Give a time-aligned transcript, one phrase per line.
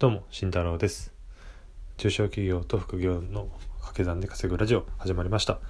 [0.00, 1.12] どうも、慎太郎です。
[1.98, 5.60] 中小企業と副業の掛け算で稼ぐラジオ始まりました。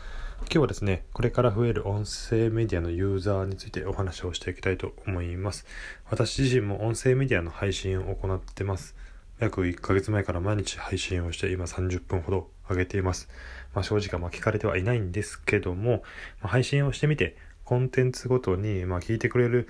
[0.42, 5.66] 今日はですね、これから増える音声メディアのユーザーについてお話をしていきたいと思います。
[6.10, 8.94] 私自身も音声メディアの配信を行ってます。
[9.40, 13.28] 約1ヶ月前から毎日配信をして今30分ほど上げています。
[13.74, 16.04] まあ、正直ま聞かれてはいないんですけども、
[16.40, 19.66] まあ、配信をしてみてコンテンツごとにま聞いてくれる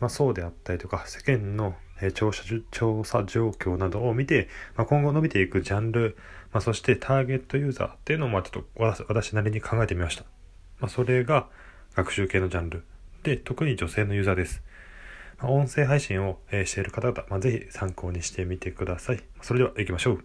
[0.00, 6.16] まあ、そうであったりとか世間の、え調査調査状況などを見て、まあ、今後伸びていくジャンル、
[6.52, 10.24] まあ、そしてターゲットユーザーっていうのをまあちょっと私なりに考えてみました、
[10.80, 11.46] まあ、それが
[11.94, 12.84] 学習系のジャンル。
[13.22, 14.62] で特に女性のユーザーです、
[15.40, 19.22] ま、音声配信を、えしている方々、まあ、ぜひ参考にしてみてください。
[19.40, 20.24] それでは行きましょう、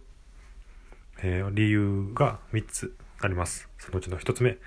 [1.22, 3.70] えー理由が3つあります。
[3.78, 4.58] そのうちの1つ目、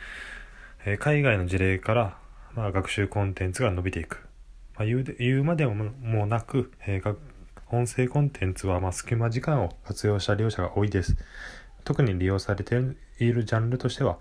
[0.87, 2.19] えー海外の事例から、
[2.55, 4.32] まあ、学習コンテンツが伸びていく。
[4.75, 7.17] まあ、言う言うまでももなく、えー
[7.75, 11.17] 音声コンテンツはまあ隙間時間を活用した利用者が多いです。
[11.85, 12.79] 特に利用されて
[13.19, 14.19] いるジャンルとしては、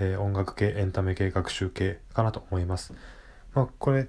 [0.00, 2.92] えー音楽系、エンタメ系、学習系かなと思います。
[3.54, 4.08] まあ、これ、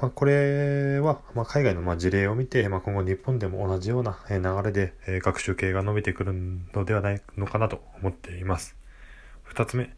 [0.00, 6.32] まあ、これは、まあ、海外のまあ事例を見て、まあ、今後日本でも同じような流れで、学習系が伸びてくる
[6.74, 8.76] のではないのかなと思っています。
[9.44, 9.94] 二つ目、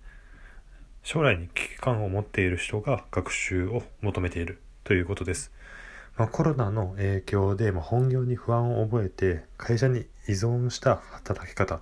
[1.03, 5.51] 将来に危機感を持っている人が学習を求めているということです。
[6.17, 11.81] まあ、コロナの影響で、ま、本業に不安を覚えて会社に依存した働き方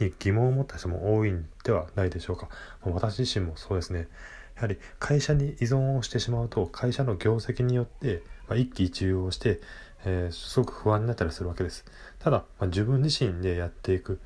[0.00, 2.48] に疑問を持った人も多いんではないでしょうか。
[2.84, 4.08] ま私自身もそうですね。
[4.54, 9.60] やはり会社に依存をしてしまうと会社の業績によって、ま、一喜一憂をして、
[10.04, 11.84] えーすごく不安になったりするわけです。
[12.20, 14.20] ただ、ま、自分自身でやっていく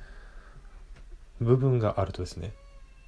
[1.41, 2.53] 部分があるとですね、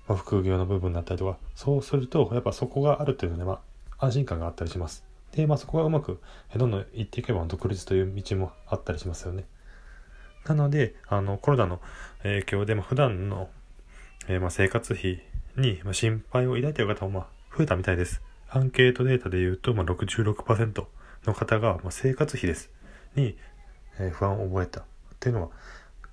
[0.08, 3.62] ま、副業の部分だったりとかそうするとやっぱそこがあるというので、ま
[4.00, 6.22] あ、安心感があったりしますで、まあ、そこがうまく
[6.56, 9.46] どんどんいっていけば独立という道もあったりしますよね。
[10.46, 11.80] なのであのコロナの
[12.24, 13.50] 影響で、まあ、普段の、
[14.28, 15.24] えーまあ、生活費
[15.56, 18.22] に、まあ、心配を抱いている方もまあ増えたみたいです。
[18.50, 20.86] アンケートデータでいうと、まあ、66%
[21.26, 22.70] の方が、まあ、生活費です。
[23.16, 23.38] に、
[24.00, 24.84] え不安を覚えたっ
[25.20, 25.54] ていうのが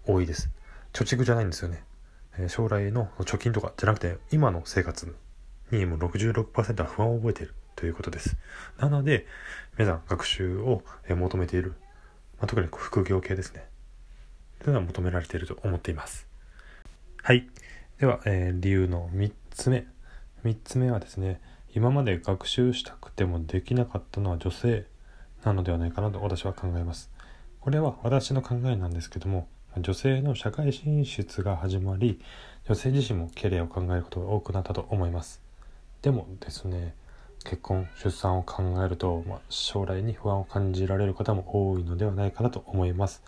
[0.07, 0.51] 多いです。
[0.93, 1.83] 貯蓄じゃないんですよね。
[2.39, 5.13] え将来の貯金とかじゃなくて今の生活
[5.73, 7.55] にもう66%は不安を覚えている。
[7.79, 8.37] ということです。
[8.81, 9.25] なので
[9.79, 11.75] 皆さん学習を求めている、
[12.39, 13.65] まあ、特に副業系ですね。
[14.59, 16.27] というのは求められていると思っています。
[17.23, 17.49] はい。
[18.01, 19.87] では、えー理由の3つ目。
[20.45, 21.41] 3つ目はですね
[21.73, 24.85] 今まで学習したくてもできなかったのは女性
[25.45, 27.13] なのではないかなと私は考えます。
[27.61, 29.47] これは私の考えなんですけども
[29.77, 32.21] 女性の社会進出が始まり
[32.67, 35.41] 女性自身もキャリアを考えることが多くなったと思います。
[36.03, 36.97] でもですね
[37.49, 43.23] 結婚出産を考えると、まあ、将来に不安を感じられる方も多いのではないかなと思います。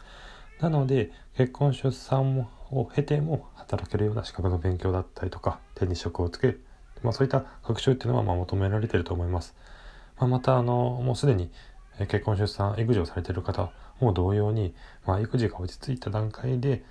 [0.60, 6.64] なので結婚出産を経ても働けるような資格の勉強だったりとか手に職をつける、
[7.02, 9.54] まあ、そういった学習っていうのはま求められてると思います、
[10.18, 11.50] まあ、またあのもうすでに
[11.98, 14.74] 結婚出産育児をされてる方も同様に、
[15.06, 16.84] まあ、育児が落ち着いた段階で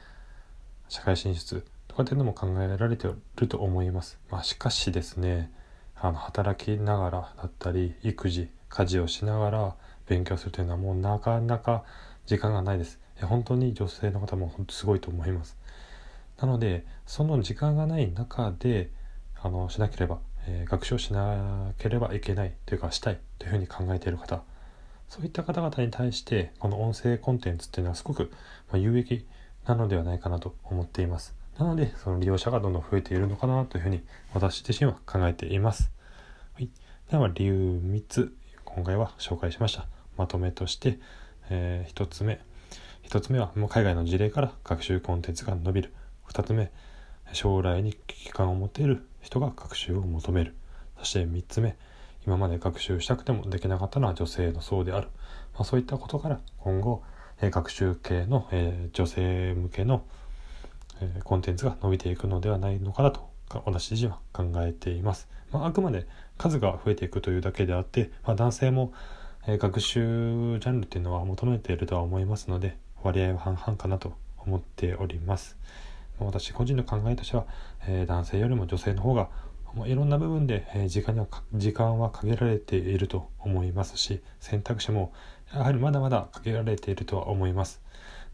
[0.87, 3.07] 社会進出とかっていうのも考えられて
[3.37, 5.51] ると思います、まあ、しかしですね
[6.01, 9.75] あの働きながらだったり育児家事をしながら
[10.07, 11.83] 勉強するというのはもうなかなか
[12.25, 12.99] 時間がないです。
[13.21, 15.57] 本当に女性の方も本当すごいと思います。
[16.39, 18.91] なのでその時間がない中で
[19.41, 24.41] あのしなければ、えー学習をしなければいけないというかしたいというふうに考えている方
[25.09, 28.31] そういった方々に対してこの音声コンテンツっていうのはすごく
[28.73, 29.27] 有益
[29.65, 31.38] なのではないかなと思っています。
[31.59, 34.01] なのでその利用者がどんどん増えているのかなというふうに
[34.33, 35.91] 私自身は考えています、
[36.55, 36.69] はい、
[37.11, 38.33] では理由3つ
[38.75, 39.87] 今回は紹介しました。
[40.15, 40.99] まとめとして、
[41.49, 42.39] え1つ目。
[43.09, 45.93] 1つ目はもう海外の事例から学習コンテンツが伸びる。
[46.29, 46.71] 2つ目
[47.33, 50.55] 将来に危機感を持てる人が学習を求める。
[50.99, 51.75] そして3つ目
[52.25, 55.07] 今まで学習したくてもできなかったのは女性の層である、
[55.55, 57.03] まあ、そういったことから今後、
[57.41, 60.03] 学習系の、えー女性向けの、
[61.01, 66.07] えコンテンツが伸びていくのではないのかなとか私自身は考えています、まあ、あくまで
[66.37, 68.93] 数が増えていくというだけであって、まあ、男性も、
[69.47, 75.57] え学習ジャンルっていうのは求めているとは思いますので割合は半々かなと思っております。
[76.19, 77.45] 私個人の考えとしては、
[77.87, 79.29] え男性よりも女性の方が
[79.73, 85.13] もういろんな部分で、え時間には時間は限られていると思いますし選択肢も
[85.53, 87.81] やはりまだまだ限られているとは思います。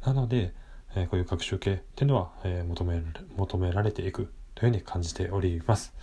[0.06, 0.54] なので、
[0.96, 3.02] えーこういう学習系っていうのは、えー求め
[3.38, 5.94] 求められていくというふうに感じております。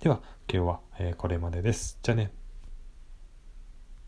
[0.00, 0.20] では
[0.52, 1.98] 今日は、えーこれまでです。
[2.02, 2.39] じゃあね。